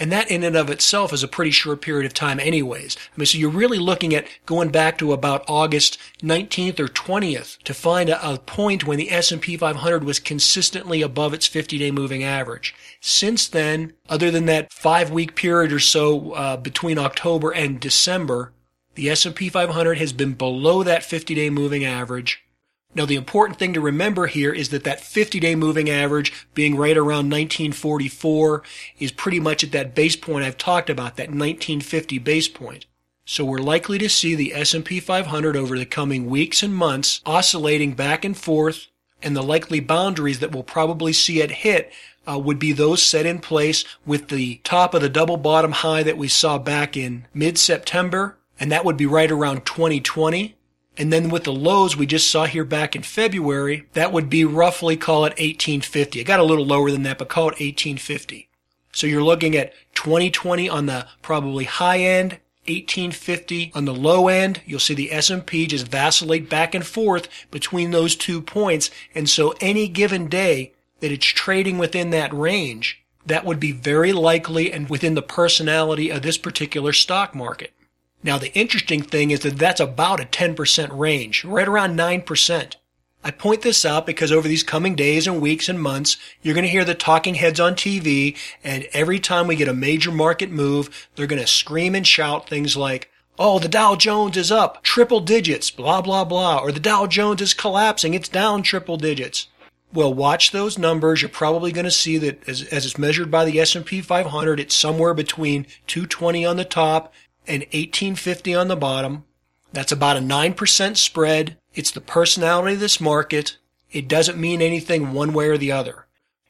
And 0.00 0.10
that 0.10 0.30
in 0.30 0.42
and 0.42 0.56
of 0.56 0.70
itself 0.70 1.12
is 1.12 1.22
a 1.22 1.28
pretty 1.28 1.50
short 1.50 1.82
period 1.82 2.06
of 2.06 2.14
time 2.14 2.40
anyways. 2.40 2.96
I 2.96 3.18
mean, 3.18 3.26
so 3.26 3.36
you're 3.36 3.50
really 3.50 3.78
looking 3.78 4.14
at 4.14 4.26
going 4.46 4.70
back 4.70 4.96
to 4.98 5.12
about 5.12 5.44
August 5.46 5.98
19th 6.22 6.80
or 6.80 6.88
20th 6.88 7.62
to 7.64 7.74
find 7.74 8.08
a, 8.08 8.32
a 8.32 8.38
point 8.38 8.86
when 8.86 8.96
the 8.96 9.10
S&P 9.10 9.58
500 9.58 10.02
was 10.02 10.18
consistently 10.18 11.02
above 11.02 11.34
its 11.34 11.46
50-day 11.46 11.90
moving 11.90 12.24
average. 12.24 12.74
Since 13.02 13.48
then, 13.48 13.92
other 14.08 14.30
than 14.30 14.46
that 14.46 14.72
five-week 14.72 15.34
period 15.34 15.70
or 15.70 15.78
so 15.78 16.32
uh, 16.32 16.56
between 16.56 16.96
October 16.96 17.50
and 17.50 17.78
December, 17.78 18.52
the 18.94 19.10
S&P 19.10 19.50
500 19.50 19.98
has 19.98 20.14
been 20.14 20.32
below 20.32 20.82
that 20.82 21.02
50-day 21.02 21.50
moving 21.50 21.84
average 21.84 22.42
now, 22.92 23.06
the 23.06 23.16
important 23.16 23.58
thing 23.58 23.72
to 23.74 23.80
remember 23.80 24.26
here 24.26 24.52
is 24.52 24.70
that 24.70 24.82
that 24.82 25.00
50-day 25.00 25.54
moving 25.54 25.88
average 25.88 26.32
being 26.54 26.76
right 26.76 26.96
around 26.96 27.30
1944 27.30 28.64
is 28.98 29.12
pretty 29.12 29.38
much 29.38 29.62
at 29.62 29.70
that 29.72 29.94
base 29.94 30.16
point 30.16 30.44
I've 30.44 30.58
talked 30.58 30.90
about, 30.90 31.16
that 31.16 31.28
1950 31.28 32.18
base 32.18 32.48
point. 32.48 32.86
So 33.24 33.44
we're 33.44 33.58
likely 33.58 33.96
to 33.98 34.08
see 34.08 34.34
the 34.34 34.52
S&P 34.54 34.98
500 34.98 35.56
over 35.56 35.78
the 35.78 35.86
coming 35.86 36.28
weeks 36.28 36.64
and 36.64 36.74
months 36.74 37.20
oscillating 37.24 37.92
back 37.92 38.24
and 38.24 38.36
forth, 38.36 38.88
and 39.22 39.36
the 39.36 39.42
likely 39.42 39.78
boundaries 39.78 40.40
that 40.40 40.50
we'll 40.50 40.64
probably 40.64 41.12
see 41.12 41.40
it 41.40 41.52
hit 41.52 41.92
uh, 42.28 42.40
would 42.40 42.58
be 42.58 42.72
those 42.72 43.04
set 43.04 43.24
in 43.24 43.38
place 43.38 43.84
with 44.04 44.28
the 44.28 44.56
top 44.64 44.94
of 44.94 45.00
the 45.00 45.08
double 45.08 45.36
bottom 45.36 45.70
high 45.70 46.02
that 46.02 46.18
we 46.18 46.26
saw 46.26 46.58
back 46.58 46.96
in 46.96 47.28
mid-September, 47.32 48.36
and 48.58 48.72
that 48.72 48.84
would 48.84 48.96
be 48.96 49.06
right 49.06 49.30
around 49.30 49.64
2020. 49.64 50.56
And 50.96 51.12
then 51.12 51.30
with 51.30 51.44
the 51.44 51.52
lows 51.52 51.96
we 51.96 52.06
just 52.06 52.30
saw 52.30 52.46
here 52.46 52.64
back 52.64 52.94
in 52.94 53.02
February, 53.02 53.86
that 53.94 54.12
would 54.12 54.28
be 54.28 54.44
roughly 54.44 54.96
call 54.96 55.24
it 55.24 55.30
1850. 55.30 56.20
It 56.20 56.24
got 56.24 56.40
a 56.40 56.44
little 56.44 56.66
lower 56.66 56.90
than 56.90 57.04
that, 57.04 57.18
but 57.18 57.28
call 57.28 57.44
it 57.44 57.60
1850. 57.60 58.48
So 58.92 59.06
you're 59.06 59.22
looking 59.22 59.56
at 59.56 59.72
2020 59.94 60.68
on 60.68 60.86
the 60.86 61.06
probably 61.22 61.64
high 61.64 61.98
end, 61.98 62.32
1850 62.66 63.72
on 63.74 63.84
the 63.84 63.94
low 63.94 64.28
end. 64.28 64.60
You'll 64.66 64.80
see 64.80 64.94
the 64.94 65.12
S&P 65.12 65.66
just 65.66 65.88
vacillate 65.88 66.50
back 66.50 66.74
and 66.74 66.86
forth 66.86 67.28
between 67.50 67.90
those 67.90 68.16
two 68.16 68.42
points. 68.42 68.90
And 69.14 69.28
so 69.28 69.54
any 69.60 69.88
given 69.88 70.28
day 70.28 70.72
that 71.00 71.12
it's 71.12 71.26
trading 71.26 71.78
within 71.78 72.10
that 72.10 72.34
range, 72.34 73.02
that 73.24 73.44
would 73.44 73.60
be 73.60 73.72
very 73.72 74.12
likely 74.12 74.72
and 74.72 74.90
within 74.90 75.14
the 75.14 75.22
personality 75.22 76.10
of 76.10 76.22
this 76.22 76.38
particular 76.38 76.92
stock 76.92 77.34
market. 77.34 77.72
Now, 78.22 78.38
the 78.38 78.52
interesting 78.52 79.02
thing 79.02 79.30
is 79.30 79.40
that 79.40 79.58
that's 79.58 79.80
about 79.80 80.20
a 80.20 80.24
10% 80.24 80.98
range, 80.98 81.44
right 81.44 81.66
around 81.66 81.98
9%. 81.98 82.74
I 83.22 83.30
point 83.30 83.62
this 83.62 83.84
out 83.84 84.06
because 84.06 84.32
over 84.32 84.48
these 84.48 84.62
coming 84.62 84.94
days 84.94 85.26
and 85.26 85.40
weeks 85.40 85.68
and 85.68 85.80
months, 85.80 86.16
you're 86.40 86.54
going 86.54 86.64
to 86.64 86.70
hear 86.70 86.84
the 86.84 86.94
talking 86.94 87.34
heads 87.34 87.60
on 87.60 87.74
TV, 87.74 88.36
and 88.64 88.86
every 88.92 89.20
time 89.20 89.46
we 89.46 89.56
get 89.56 89.68
a 89.68 89.74
major 89.74 90.10
market 90.10 90.50
move, 90.50 91.08
they're 91.14 91.26
going 91.26 91.40
to 91.40 91.46
scream 91.46 91.94
and 91.94 92.06
shout 92.06 92.48
things 92.48 92.76
like, 92.76 93.10
Oh, 93.38 93.58
the 93.58 93.68
Dow 93.68 93.96
Jones 93.96 94.36
is 94.36 94.52
up 94.52 94.82
triple 94.82 95.20
digits, 95.20 95.70
blah, 95.70 96.02
blah, 96.02 96.24
blah, 96.24 96.58
or 96.58 96.72
the 96.72 96.80
Dow 96.80 97.06
Jones 97.06 97.40
is 97.40 97.54
collapsing, 97.54 98.12
it's 98.12 98.28
down 98.28 98.62
triple 98.62 98.98
digits. 98.98 99.48
Well, 99.92 100.12
watch 100.12 100.52
those 100.52 100.78
numbers. 100.78 101.20
You're 101.20 101.30
probably 101.30 101.72
going 101.72 101.84
to 101.84 101.90
see 101.90 102.16
that 102.18 102.46
as, 102.48 102.62
as 102.64 102.86
it's 102.86 102.98
measured 102.98 103.30
by 103.30 103.44
the 103.44 103.58
S&P 103.58 104.02
500, 104.02 104.60
it's 104.60 104.74
somewhere 104.74 105.14
between 105.14 105.66
220 105.88 106.44
on 106.44 106.56
the 106.58 106.64
top 106.64 107.12
and 107.50 107.62
1850 107.64 108.54
on 108.54 108.68
the 108.68 108.76
bottom. 108.76 109.24
That's 109.72 109.92
about 109.92 110.16
a 110.16 110.20
9% 110.20 110.96
spread. 110.96 111.56
It's 111.74 111.90
the 111.90 112.00
personality 112.00 112.74
of 112.74 112.80
this 112.80 113.00
market. 113.00 113.58
It 113.90 114.08
doesn't 114.08 114.38
mean 114.38 114.62
anything 114.62 115.12
one 115.12 115.32
way 115.32 115.48
or 115.48 115.58
the 115.58 115.72
other. 115.72 116.06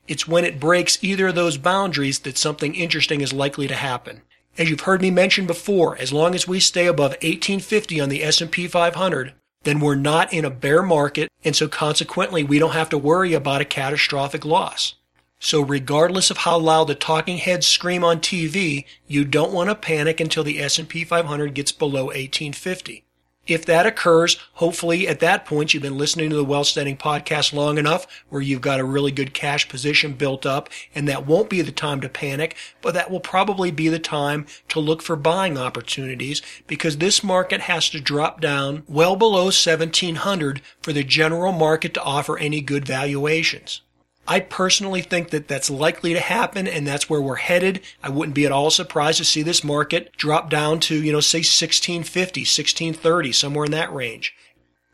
It's 0.07 0.29
when 0.29 0.45
it 0.45 0.61
breaks 0.61 1.03
either 1.03 1.29
of 1.29 1.35
those 1.35 1.57
boundaries 1.57 2.21
that 2.21 2.37
something 2.37 2.75
interesting 2.75 3.21
is 3.21 3.33
likely 3.33 3.67
to 3.69 3.75
happen. 3.75 4.23
As 4.59 4.69
you've 4.69 4.81
heard 4.81 5.01
me 5.01 5.11
mention 5.11 5.47
before, 5.47 5.97
as 5.97 6.13
long 6.13 6.35
as 6.35 6.47
we 6.47 6.61
stay 6.61 6.87
above 6.87 7.13
1850 7.13 8.01
on 8.01 8.09
the 8.09 8.23
S&P 8.23 8.67
500, 8.67 9.33
then 9.63 9.81
we're 9.81 9.95
not 9.95 10.33
in 10.33 10.45
a 10.45 10.51
bear 10.51 10.83
market, 10.83 11.31
and 11.45 11.55
so 11.55 11.69
consequently 11.69 12.43
we 12.43 12.59
don't 12.59 12.73
have 12.73 12.89
to 12.91 12.99
worry 12.99 13.33
about 13.35 13.61
a 13.61 13.67
catastrophic 13.67 14.45
loss. 14.45 14.95
So 15.43 15.63
regardless 15.63 16.31
of 16.31 16.37
how 16.37 16.59
loud 16.59 16.89
the 16.89 16.95
talking 16.95 17.39
heads 17.39 17.67
scream 17.67 18.05
on 18.05 18.21
TV, 18.21 18.85
you 19.07 19.25
don't 19.25 19.55
want 19.55 19.71
to 19.71 19.75
panic 19.75 20.21
until 20.21 20.45
the 20.45 20.61
S&P 20.61 21.03
500 21.03 21.55
gets 21.55 21.73
below 21.73 22.05
1850. 22.05 23.05
If 23.47 23.65
that 23.65 23.87
occurs, 23.87 24.37
hopefully 24.55 25.09
at 25.09 25.21
that 25.21 25.47
point 25.47 25.73
you've 25.73 25.83
been 25.83 25.97
listening 25.97 26.29
to 26.29 26.37
the 26.37 26.45
Wealthsteading 26.45 26.99
podcast 26.99 27.55
long 27.55 27.79
enough 27.79 28.07
where 28.29 28.43
you've 28.43 28.61
got 28.61 28.81
a 28.81 28.85
really 28.85 29.11
good 29.11 29.33
cash 29.33 29.67
position 29.67 30.13
built 30.13 30.45
up 30.45 30.69
and 30.95 31.09
that 31.09 31.27
won't 31.27 31.49
be 31.49 31.63
the 31.63 31.73
time 31.73 32.03
to 32.03 32.11
panic, 32.11 32.55
but 32.83 32.93
that 32.93 33.11
will 33.11 33.19
probably 33.19 33.71
be 33.71 33.89
the 33.89 33.99
time 33.99 34.45
to 34.69 34.79
look 34.79 35.01
for 35.01 35.17
buying 35.17 35.57
opportunities 35.57 36.43
because 36.67 36.99
this 36.99 37.25
market 37.25 37.63
has 37.63 37.89
to 37.89 37.99
drop 37.99 38.43
down 38.43 38.83
well 38.87 39.17
below 39.17 39.45
1700 39.45 40.61
for 40.83 40.93
the 40.93 41.03
general 41.03 41.53
market 41.53 41.95
to 41.95 42.03
offer 42.03 42.37
any 42.37 42.61
good 42.61 42.85
valuations. 42.85 43.81
I 44.31 44.39
personally 44.39 45.03
think 45.03 45.31
that 45.31 45.49
that's 45.49 45.69
likely 45.69 46.15
to 46.15 46.21
happen 46.21 46.69
and 46.69 46.87
that's 46.87 47.11
where 47.11 47.21
we're 47.21 47.35
headed. 47.35 47.81
I 48.01 48.11
wouldn't 48.11 48.37
be 48.37 48.47
at 48.47 48.53
all 48.53 48.71
surprised 48.71 49.19
to 49.19 49.25
see 49.25 49.43
this 49.43 49.65
market 49.65 50.13
drop 50.17 50.49
down 50.49 50.79
to, 50.81 50.95
you 50.95 51.11
know, 51.11 51.19
say 51.19 51.39
1650, 51.39 52.43
1630, 52.43 53.33
somewhere 53.33 53.65
in 53.65 53.73
that 53.73 53.93
range. 53.93 54.33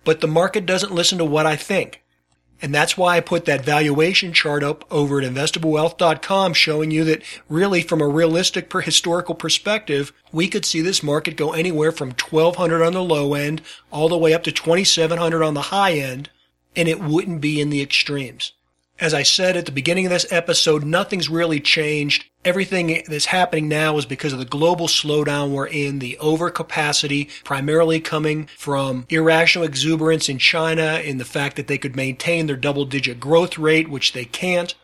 But 0.05 0.23
the 0.23 0.27
market 0.27 0.65
doesn't 0.65 0.95
listen 0.95 1.19
to 1.19 1.25
what 1.27 1.45
I 1.45 1.55
think. 1.55 2.03
And 2.63 2.75
that's 2.75 2.97
why 2.97 3.19
I 3.19 3.21
put 3.21 3.45
that 3.45 3.63
valuation 3.63 4.33
chart 4.33 4.63
up 4.63 4.91
over 4.91 5.21
at 5.21 5.31
investablewealth.com 5.31 6.55
showing 6.55 6.91
you 6.91 7.05
that 7.05 7.23
really 7.51 7.83
from 7.83 8.01
a 8.01 8.09
realistic 8.09 8.71
per 8.71 8.81
historical 8.81 9.35
perspective, 9.35 10.15
we 10.33 10.49
could 10.49 10.65
see 10.65 10.81
this 10.81 11.03
market 11.03 11.37
go 11.37 11.53
anywhere 11.53 11.93
from 11.93 12.13
1200 12.13 12.83
on 12.83 12.95
the 12.95 13.03
low 13.03 13.35
end 13.35 13.61
all 13.91 14.09
the 14.09 14.17
way 14.17 14.33
up 14.33 14.45
to 14.45 14.51
2700 14.51 15.43
on 15.43 15.53
the 15.53 15.61
high 15.61 15.93
end 15.93 16.31
and 16.75 16.89
it 16.89 17.01
wouldn't 17.01 17.43
be 17.43 17.61
in 17.61 17.69
the 17.69 17.83
extremes. 17.83 18.53
As 18.99 19.13
I 19.13 19.25
said 19.25 19.59
at 19.59 19.67
the 19.67 19.73
beginning 19.73 20.07
of 20.07 20.11
this 20.11 20.31
episode, 20.33 20.83
nothing's 20.83 21.29
really 21.29 21.61
changed. 21.61 22.25
Everything 22.47 23.03
that's 23.07 23.27
happening 23.27 23.69
now 23.69 23.99
is 23.99 24.07
because 24.07 24.33
of 24.33 24.39
the 24.39 24.47
global 24.47 24.89
slowdown 24.89 25.51
we're 25.51 25.67
in, 25.67 25.99
the 25.99 26.17
overcapacity, 26.19 27.29
primarily 27.45 28.01
coming 28.01 28.47
from 28.57 29.05
irrational 29.11 29.67
exuberance 29.67 30.31
in 30.31 30.39
China, 30.39 31.01
in 31.05 31.19
the 31.19 31.27
fact 31.27 31.57
that 31.57 31.67
they 31.67 31.77
could 31.77 31.95
maintain 31.95 32.47
their 32.47 32.57
double 32.57 32.87
digit 32.87 33.21
growth 33.21 33.59
rate, 33.59 33.91
which 33.91 34.15
they 34.15 34.25
can't. 34.25 34.75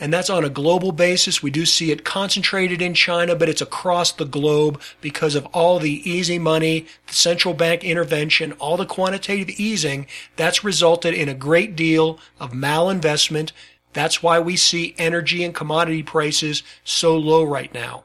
And 0.00 0.12
that's 0.12 0.30
on 0.30 0.44
a 0.44 0.50
global 0.50 0.92
basis. 0.92 1.42
We 1.42 1.50
do 1.50 1.66
see 1.66 1.90
it 1.90 2.04
concentrated 2.04 2.80
in 2.80 2.94
China, 2.94 3.34
but 3.34 3.48
it's 3.48 3.60
across 3.60 4.12
the 4.12 4.24
globe 4.24 4.80
because 5.00 5.34
of 5.34 5.46
all 5.46 5.80
the 5.80 6.08
easy 6.08 6.38
money, 6.38 6.86
the 7.08 7.14
central 7.14 7.52
bank 7.52 7.82
intervention, 7.82 8.52
all 8.52 8.76
the 8.76 8.86
quantitative 8.86 9.50
easing. 9.58 10.06
That's 10.36 10.62
resulted 10.62 11.14
in 11.14 11.28
a 11.28 11.34
great 11.34 11.74
deal 11.74 12.20
of 12.38 12.52
malinvestment. 12.52 13.50
That's 13.92 14.22
why 14.22 14.38
we 14.38 14.56
see 14.56 14.94
energy 14.98 15.42
and 15.42 15.54
commodity 15.54 16.04
prices 16.04 16.62
so 16.84 17.16
low 17.16 17.42
right 17.42 17.72
now. 17.74 18.04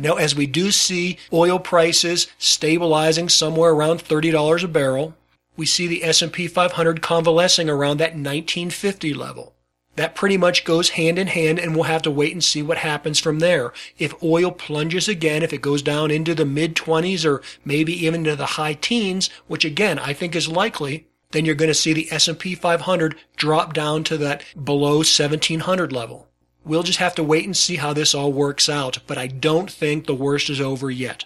Now, 0.00 0.14
as 0.14 0.34
we 0.34 0.46
do 0.46 0.72
see 0.72 1.18
oil 1.32 1.58
prices 1.58 2.28
stabilizing 2.38 3.28
somewhere 3.28 3.72
around 3.72 4.02
$30 4.02 4.64
a 4.64 4.68
barrel, 4.68 5.14
we 5.56 5.66
see 5.66 5.86
the 5.86 6.04
S&P 6.04 6.46
500 6.46 7.02
convalescing 7.02 7.68
around 7.68 7.98
that 7.98 8.12
1950 8.12 9.14
level 9.14 9.54
that 9.98 10.14
pretty 10.14 10.36
much 10.36 10.64
goes 10.64 10.90
hand 10.90 11.18
in 11.18 11.26
hand 11.26 11.58
and 11.58 11.74
we'll 11.74 11.82
have 11.82 12.02
to 12.02 12.10
wait 12.10 12.32
and 12.32 12.44
see 12.44 12.62
what 12.62 12.78
happens 12.78 13.18
from 13.18 13.40
there. 13.40 13.72
If 13.98 14.22
oil 14.22 14.52
plunges 14.52 15.08
again, 15.08 15.42
if 15.42 15.52
it 15.52 15.60
goes 15.60 15.82
down 15.82 16.12
into 16.12 16.36
the 16.36 16.44
mid 16.44 16.76
20s 16.76 17.28
or 17.28 17.42
maybe 17.64 17.92
even 18.06 18.22
to 18.22 18.36
the 18.36 18.46
high 18.46 18.74
teens, 18.74 19.28
which 19.48 19.64
again 19.64 19.98
I 19.98 20.12
think 20.12 20.36
is 20.36 20.46
likely, 20.46 21.08
then 21.32 21.44
you're 21.44 21.56
going 21.56 21.68
to 21.68 21.74
see 21.74 21.92
the 21.92 22.06
S&P 22.12 22.54
500 22.54 23.16
drop 23.36 23.74
down 23.74 24.04
to 24.04 24.16
that 24.18 24.44
below 24.64 24.98
1700 24.98 25.92
level. 25.92 26.28
We'll 26.64 26.84
just 26.84 27.00
have 27.00 27.16
to 27.16 27.24
wait 27.24 27.44
and 27.44 27.56
see 27.56 27.76
how 27.76 27.92
this 27.92 28.14
all 28.14 28.32
works 28.32 28.68
out, 28.68 29.00
but 29.08 29.18
I 29.18 29.26
don't 29.26 29.70
think 29.70 30.06
the 30.06 30.14
worst 30.14 30.48
is 30.48 30.60
over 30.60 30.92
yet. 30.92 31.24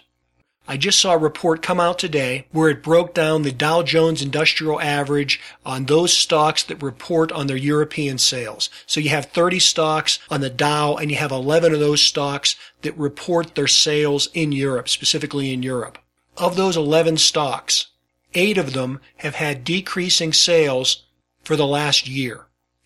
I 0.65 0.77
just 0.77 0.99
saw 0.99 1.13
a 1.13 1.17
report 1.17 1.61
come 1.61 1.81
out 1.81 1.99
today 1.99 2.47
where 2.51 2.69
it 2.69 2.81
broke 2.81 3.13
down 3.13 3.41
the 3.41 3.51
Dow 3.51 3.83
Jones 3.83 4.21
Industrial 4.21 4.79
Average 4.79 5.41
on 5.65 5.85
those 5.85 6.13
stocks 6.13 6.63
that 6.63 6.81
report 6.81 7.33
on 7.33 7.47
their 7.47 7.57
European 7.57 8.17
sales. 8.17 8.69
So 8.85 9.01
you 9.01 9.09
have 9.09 9.25
30 9.25 9.59
stocks 9.59 10.19
on 10.29 10.39
the 10.39 10.49
Dow 10.49 10.95
and 10.95 11.11
you 11.11 11.17
have 11.17 11.33
11 11.33 11.73
of 11.73 11.81
those 11.81 12.01
stocks 12.01 12.55
that 12.81 12.97
report 12.97 13.55
their 13.55 13.67
sales 13.67 14.29
in 14.33 14.53
Europe, 14.53 14.87
specifically 14.87 15.51
in 15.51 15.63
Europe. 15.63 15.97
Of 16.37 16.55
those 16.55 16.77
11 16.77 17.17
stocks, 17.17 17.87
eight 18.33 18.57
of 18.57 18.71
them 18.71 19.01
have 19.17 19.35
had 19.35 19.65
decreasing 19.65 20.31
sales 20.31 21.03
for 21.43 21.57
the 21.57 21.67
last 21.67 22.07
year 22.07 22.45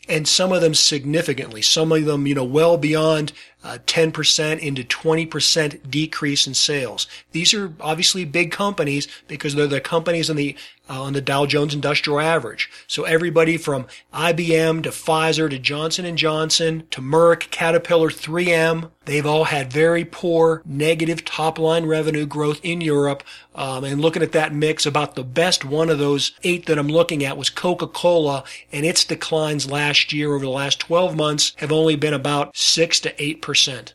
and 0.10 0.28
some 0.28 0.52
of 0.52 0.62
them 0.62 0.74
significantly. 0.74 1.62
Some 1.62 1.92
of 1.92 2.06
them, 2.06 2.28
you 2.28 2.36
know, 2.36 2.44
well 2.44 2.78
beyond 2.78 3.34
uh, 3.64 3.78
10% 3.86 4.60
into 4.60 4.84
20% 4.84 5.90
decrease 5.90 6.48
in 6.48 6.54
sales. 6.54 7.08
These 7.32 7.54
are 7.54 7.74
obviously 7.82 8.24
big 8.24 8.52
companies 8.52 9.08
because 9.28 9.56
they're 9.56 9.68
the 9.68 9.82
companies 9.82 10.30
on 10.30 10.36
the 10.36 10.56
uh, 10.90 11.04
on 11.04 11.14
the 11.14 11.22
Dow 11.22 11.46
Jones 11.46 11.74
Industrial 11.74 12.20
Average. 12.20 12.70
So 12.88 13.04
everybody 13.04 13.58
from 13.58 13.88
IBM 14.14 14.84
to 14.84 14.90
Pfizer 14.90 15.50
to 15.50 15.60
Johnson 15.60 16.06
and 16.06 16.18
Johnson 16.18 16.88
to 16.92 17.02
Merck, 17.02 17.50
Caterpillar, 17.52 18.10
3M, 18.10 18.90
they've 19.06 19.26
all 19.26 19.46
had 19.46 19.72
very 19.72 20.06
poor 20.06 20.62
negative 20.66 21.26
top 21.26 21.60
line 21.60 21.86
revenue 21.86 22.26
growth 22.26 22.60
in 22.64 22.82
Europe. 22.82 23.24
Um, 23.56 23.84
and 23.84 24.00
looking 24.00 24.22
at 24.22 24.34
that 24.34 24.54
mix, 24.54 24.86
about 24.86 25.16
the 25.16 25.24
best 25.24 25.66
one 25.66 25.90
of 25.90 25.98
those 25.98 26.32
eight 26.44 26.68
that 26.68 26.78
I'm 26.78 26.88
looking 26.88 27.24
at 27.26 27.38
was 27.38 27.50
Coca-Cola, 27.50 28.44
and 28.72 28.86
its 28.86 29.04
declines 29.04 29.70
last 29.70 30.14
year 30.14 30.34
over 30.34 30.46
the 30.46 30.52
last 30.52 30.80
12 30.80 31.16
months 31.16 31.54
have 31.58 31.72
only 31.72 31.96
been 31.96 32.14
about 32.14 32.56
six 32.56 33.00
to 33.00 33.22
eight 33.22 33.42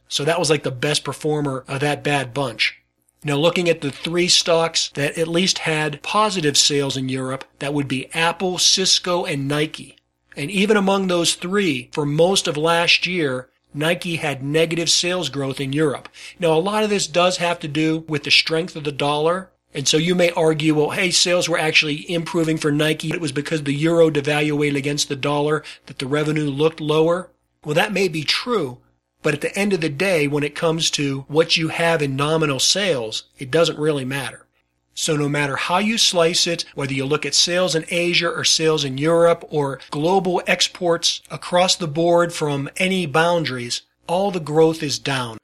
So 0.08 0.24
that 0.24 0.38
was 0.38 0.50
like 0.50 0.62
the 0.62 0.70
best 0.70 1.04
performer 1.04 1.64
of 1.68 1.80
that 1.80 2.02
bad 2.02 2.32
bunch. 2.34 2.82
Now, 3.24 3.36
looking 3.36 3.68
at 3.68 3.82
the 3.82 3.92
three 3.92 4.26
stocks 4.26 4.88
that 4.94 5.16
at 5.16 5.28
least 5.28 5.60
had 5.60 6.02
positive 6.02 6.56
sales 6.56 6.96
in 6.96 7.08
Europe, 7.08 7.44
that 7.60 7.72
would 7.72 7.86
be 7.86 8.12
Apple, 8.12 8.58
Cisco, 8.58 9.24
and 9.24 9.46
Nike. 9.46 9.96
And 10.36 10.50
even 10.50 10.76
among 10.76 11.06
those 11.06 11.34
three, 11.34 11.88
for 11.92 12.04
most 12.04 12.48
of 12.48 12.56
last 12.56 13.06
year, 13.06 13.48
Nike 13.74 14.16
had 14.16 14.42
negative 14.42 14.90
sales 14.90 15.28
growth 15.28 15.60
in 15.60 15.72
Europe. 15.72 16.08
Now, 16.38 16.52
a 16.52 16.60
lot 16.60 16.84
of 16.84 16.90
this 16.90 17.06
does 17.06 17.36
have 17.36 17.60
to 17.60 17.68
do 17.68 18.04
with 18.08 18.24
the 18.24 18.30
strength 18.30 18.74
of 18.76 18.84
the 18.84 18.92
dollar. 18.92 19.50
And 19.72 19.88
so 19.88 19.96
you 19.96 20.14
may 20.14 20.30
argue, 20.32 20.74
well, 20.74 20.90
hey, 20.90 21.10
sales 21.10 21.48
were 21.48 21.58
actually 21.58 22.10
improving 22.10 22.58
for 22.58 22.70
Nike. 22.72 23.10
It 23.10 23.20
was 23.20 23.32
because 23.32 23.62
the 23.62 23.72
euro 23.72 24.10
devaluated 24.10 24.76
against 24.76 25.08
the 25.08 25.16
dollar 25.16 25.62
that 25.86 25.98
the 25.98 26.06
revenue 26.06 26.50
looked 26.50 26.80
lower. 26.80 27.30
Well, 27.64 27.74
that 27.74 27.92
may 27.92 28.08
be 28.08 28.24
true, 28.24 28.78
but 29.22 29.34
at 29.34 29.40
the 29.40 29.56
end 29.56 29.72
of 29.72 29.80
the 29.80 29.88
day, 29.88 30.26
when 30.26 30.42
it 30.42 30.54
comes 30.54 30.90
to 30.92 31.24
what 31.28 31.56
you 31.56 31.68
have 31.68 32.02
in 32.02 32.16
nominal 32.16 32.58
sales, 32.58 33.24
it 33.38 33.50
doesn't 33.50 33.78
really 33.78 34.04
matter. 34.04 34.46
So 34.94 35.16
no 35.16 35.28
matter 35.28 35.56
how 35.56 35.78
you 35.78 35.96
slice 35.96 36.46
it, 36.46 36.64
whether 36.74 36.92
you 36.92 37.06
look 37.06 37.24
at 37.24 37.34
sales 37.34 37.74
in 37.74 37.86
Asia 37.88 38.28
or 38.28 38.44
sales 38.44 38.84
in 38.84 38.98
Europe 38.98 39.44
or 39.48 39.80
global 39.90 40.42
exports 40.46 41.22
across 41.30 41.76
the 41.76 41.86
board 41.86 42.32
from 42.32 42.68
any 42.76 43.06
boundaries, 43.06 43.82
all 44.06 44.30
the 44.30 44.40
growth 44.40 44.82
is 44.82 44.98
down. 44.98 45.38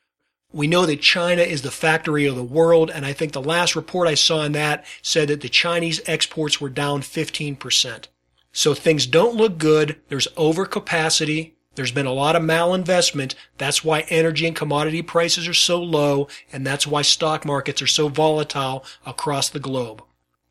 We 0.53 0.67
know 0.67 0.87
that 0.87 1.01
China 1.01 1.43
is 1.43 1.63
the 1.63 1.71
factory 1.71 2.27
of 2.27 2.37
the 2.37 2.43
world, 2.43 2.91
and 2.91 3.05
I 3.07 3.13
think 3.13 3.33
the 3.33 3.43
last 3.43 3.77
report 3.77 4.09
I 4.09 4.15
saw 4.15 4.39
on 4.41 4.53
that 4.53 4.85
said 5.03 5.29
that 5.29 5.41
the 5.41 5.49
Chinese 5.49 6.01
exports 6.07 6.61
were 6.61 6.71
down 6.71 7.03
15%. 7.03 8.07
So 8.53 8.75
things 8.75 9.07
don't 9.07 9.37
look 9.37 9.59
good. 9.59 10.01
There's 10.09 10.27
overcapacity. 10.29 11.53
There's 11.79 11.93
been 11.93 12.07
a 12.07 12.13
lot 12.13 12.35
of 12.35 12.43
malinvestment. 12.43 13.37
That's 13.57 13.85
why 13.85 14.01
energy 14.09 14.49
and 14.49 14.57
commodity 14.57 15.01
prices 15.01 15.47
are 15.47 15.55
so 15.55 15.81
low, 15.81 16.27
and 16.53 16.67
that's 16.67 16.89
why 16.89 17.03
stock 17.03 17.45
markets 17.45 17.81
are 17.81 17.87
so 17.87 18.09
volatile 18.09 18.85
across 19.07 19.49
the 19.49 19.61
globe. 19.61 20.03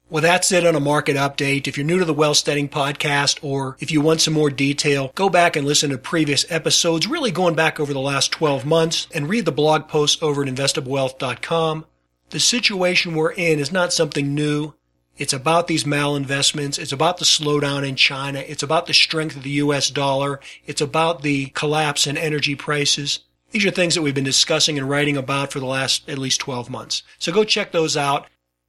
Well, 0.10 0.22
that's 0.22 0.54
it 0.54 0.66
on 0.66 0.74
a 0.74 0.80
market 0.80 1.18
update. 1.18 1.68
If 1.68 1.76
you're 1.76 1.86
new 1.86 2.00
to 2.00 2.06
the 2.06 2.14
Wealthsteading 2.14 2.70
podcast 2.70 3.40
or 3.42 3.76
if 3.82 3.92
you 3.92 4.00
want 4.00 4.22
some 4.22 4.36
more 4.36 4.50
detail, 4.50 5.12
go 5.16 5.28
back 5.28 5.58
and 5.58 5.68
listen 5.68 5.90
to 5.90 5.98
previous 5.98 6.50
episodes, 6.50 7.08
really 7.08 7.32
going 7.32 7.56
back 7.56 7.78
over 7.78 7.92
the 7.92 8.00
last 8.00 8.32
12 8.32 8.66
months 8.66 9.10
and 9.14 9.28
read 9.28 9.44
the 9.44 9.52
blog 9.52 9.90
posts 9.90 10.24
over 10.24 10.44
at 10.44 10.48
investablewealth.com. 10.48 11.86
The 12.30 12.40
situation 12.40 13.16
we're 13.16 13.34
in 13.34 13.60
is 13.60 13.74
not 13.74 13.92
something 13.92 14.34
new. 14.34 14.76
It's 15.18 15.34
about 15.34 15.68
these 15.68 15.84
malinvestments. 15.84 16.78
It's 16.78 16.92
about 16.92 17.18
the 17.18 17.26
slowdown 17.26 17.88
in 17.88 17.96
China. 17.96 18.40
It's 18.40 18.64
about 18.64 18.86
the 18.86 18.94
strength 18.94 19.36
of 19.36 19.44
the 19.44 19.50
U.S. 19.52 19.90
dollar. 19.90 20.40
It's 20.66 20.82
about 20.82 21.24
the 21.24 21.48
collapse 21.48 22.06
in 22.06 22.18
energy 22.18 22.56
prices. 22.56 23.20
These 23.52 23.66
are 23.66 23.72
things 23.72 23.96
that 23.96 24.02
we've 24.02 24.14
been 24.14 24.24
discussing 24.24 24.78
and 24.78 24.90
writing 24.90 25.18
about 25.18 25.52
for 25.52 25.60
the 25.60 25.66
last 25.66 26.08
at 26.10 26.18
least 26.18 26.40
12 26.42 26.70
months. 26.70 27.04
So 27.18 27.32
go 27.32 27.44
check 27.44 27.72
those 27.72 27.98
out. 27.98 28.28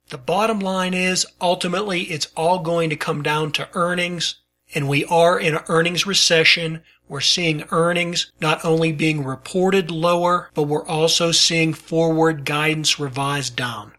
The 0.09 0.19
bottom 0.19 0.61
line 0.61 0.95
is 0.95 1.27
ultimately 1.41 2.03
it's 2.03 2.29
all 2.37 2.61
going 2.61 2.89
to 2.91 2.97
come 2.97 3.23
down 3.23 3.53
to 3.53 3.69
earnings 3.75 4.37
and 4.75 4.89
we 4.89 5.05
are 5.07 5.39
in 5.39 5.55
an 5.55 5.65
earnings 5.69 6.07
recession. 6.07 6.83
We're 7.09 7.21
seeing 7.21 7.65
earnings 7.71 8.33
not 8.41 8.65
only 8.65 8.93
being 8.93 9.25
reported 9.25 9.91
lower, 9.91 10.51
but 10.55 10.65
we're 10.65 10.87
also 10.87 11.33
seeing 11.33 11.75
forward 11.75 12.45
guidance 12.45 12.99
revised 12.99 13.57
down. 13.57 13.93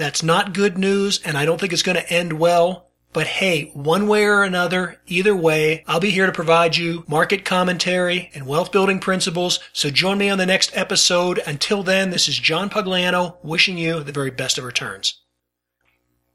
That's 0.00 0.22
not 0.22 0.54
good 0.54 0.78
news, 0.78 1.20
and 1.26 1.36
I 1.36 1.44
don't 1.44 1.60
think 1.60 1.74
it's 1.74 1.82
going 1.82 1.98
to 1.98 2.10
end 2.10 2.32
well. 2.32 2.88
But 3.12 3.26
hey, 3.26 3.70
one 3.74 4.08
way 4.08 4.24
or 4.24 4.42
another, 4.42 4.98
either 5.06 5.36
way, 5.36 5.84
I'll 5.86 6.00
be 6.00 6.08
here 6.08 6.24
to 6.24 6.32
provide 6.32 6.74
you 6.74 7.04
market 7.06 7.44
commentary 7.44 8.30
and 8.32 8.46
wealth 8.46 8.72
building 8.72 8.98
principles. 8.98 9.60
So 9.74 9.90
join 9.90 10.16
me 10.16 10.30
on 10.30 10.38
the 10.38 10.46
next 10.46 10.74
episode. 10.74 11.42
Until 11.46 11.82
then, 11.82 12.08
this 12.08 12.28
is 12.28 12.38
John 12.38 12.70
Pugliano 12.70 13.36
wishing 13.42 13.76
you 13.76 14.02
the 14.02 14.10
very 14.10 14.30
best 14.30 14.56
of 14.56 14.64
returns. 14.64 15.20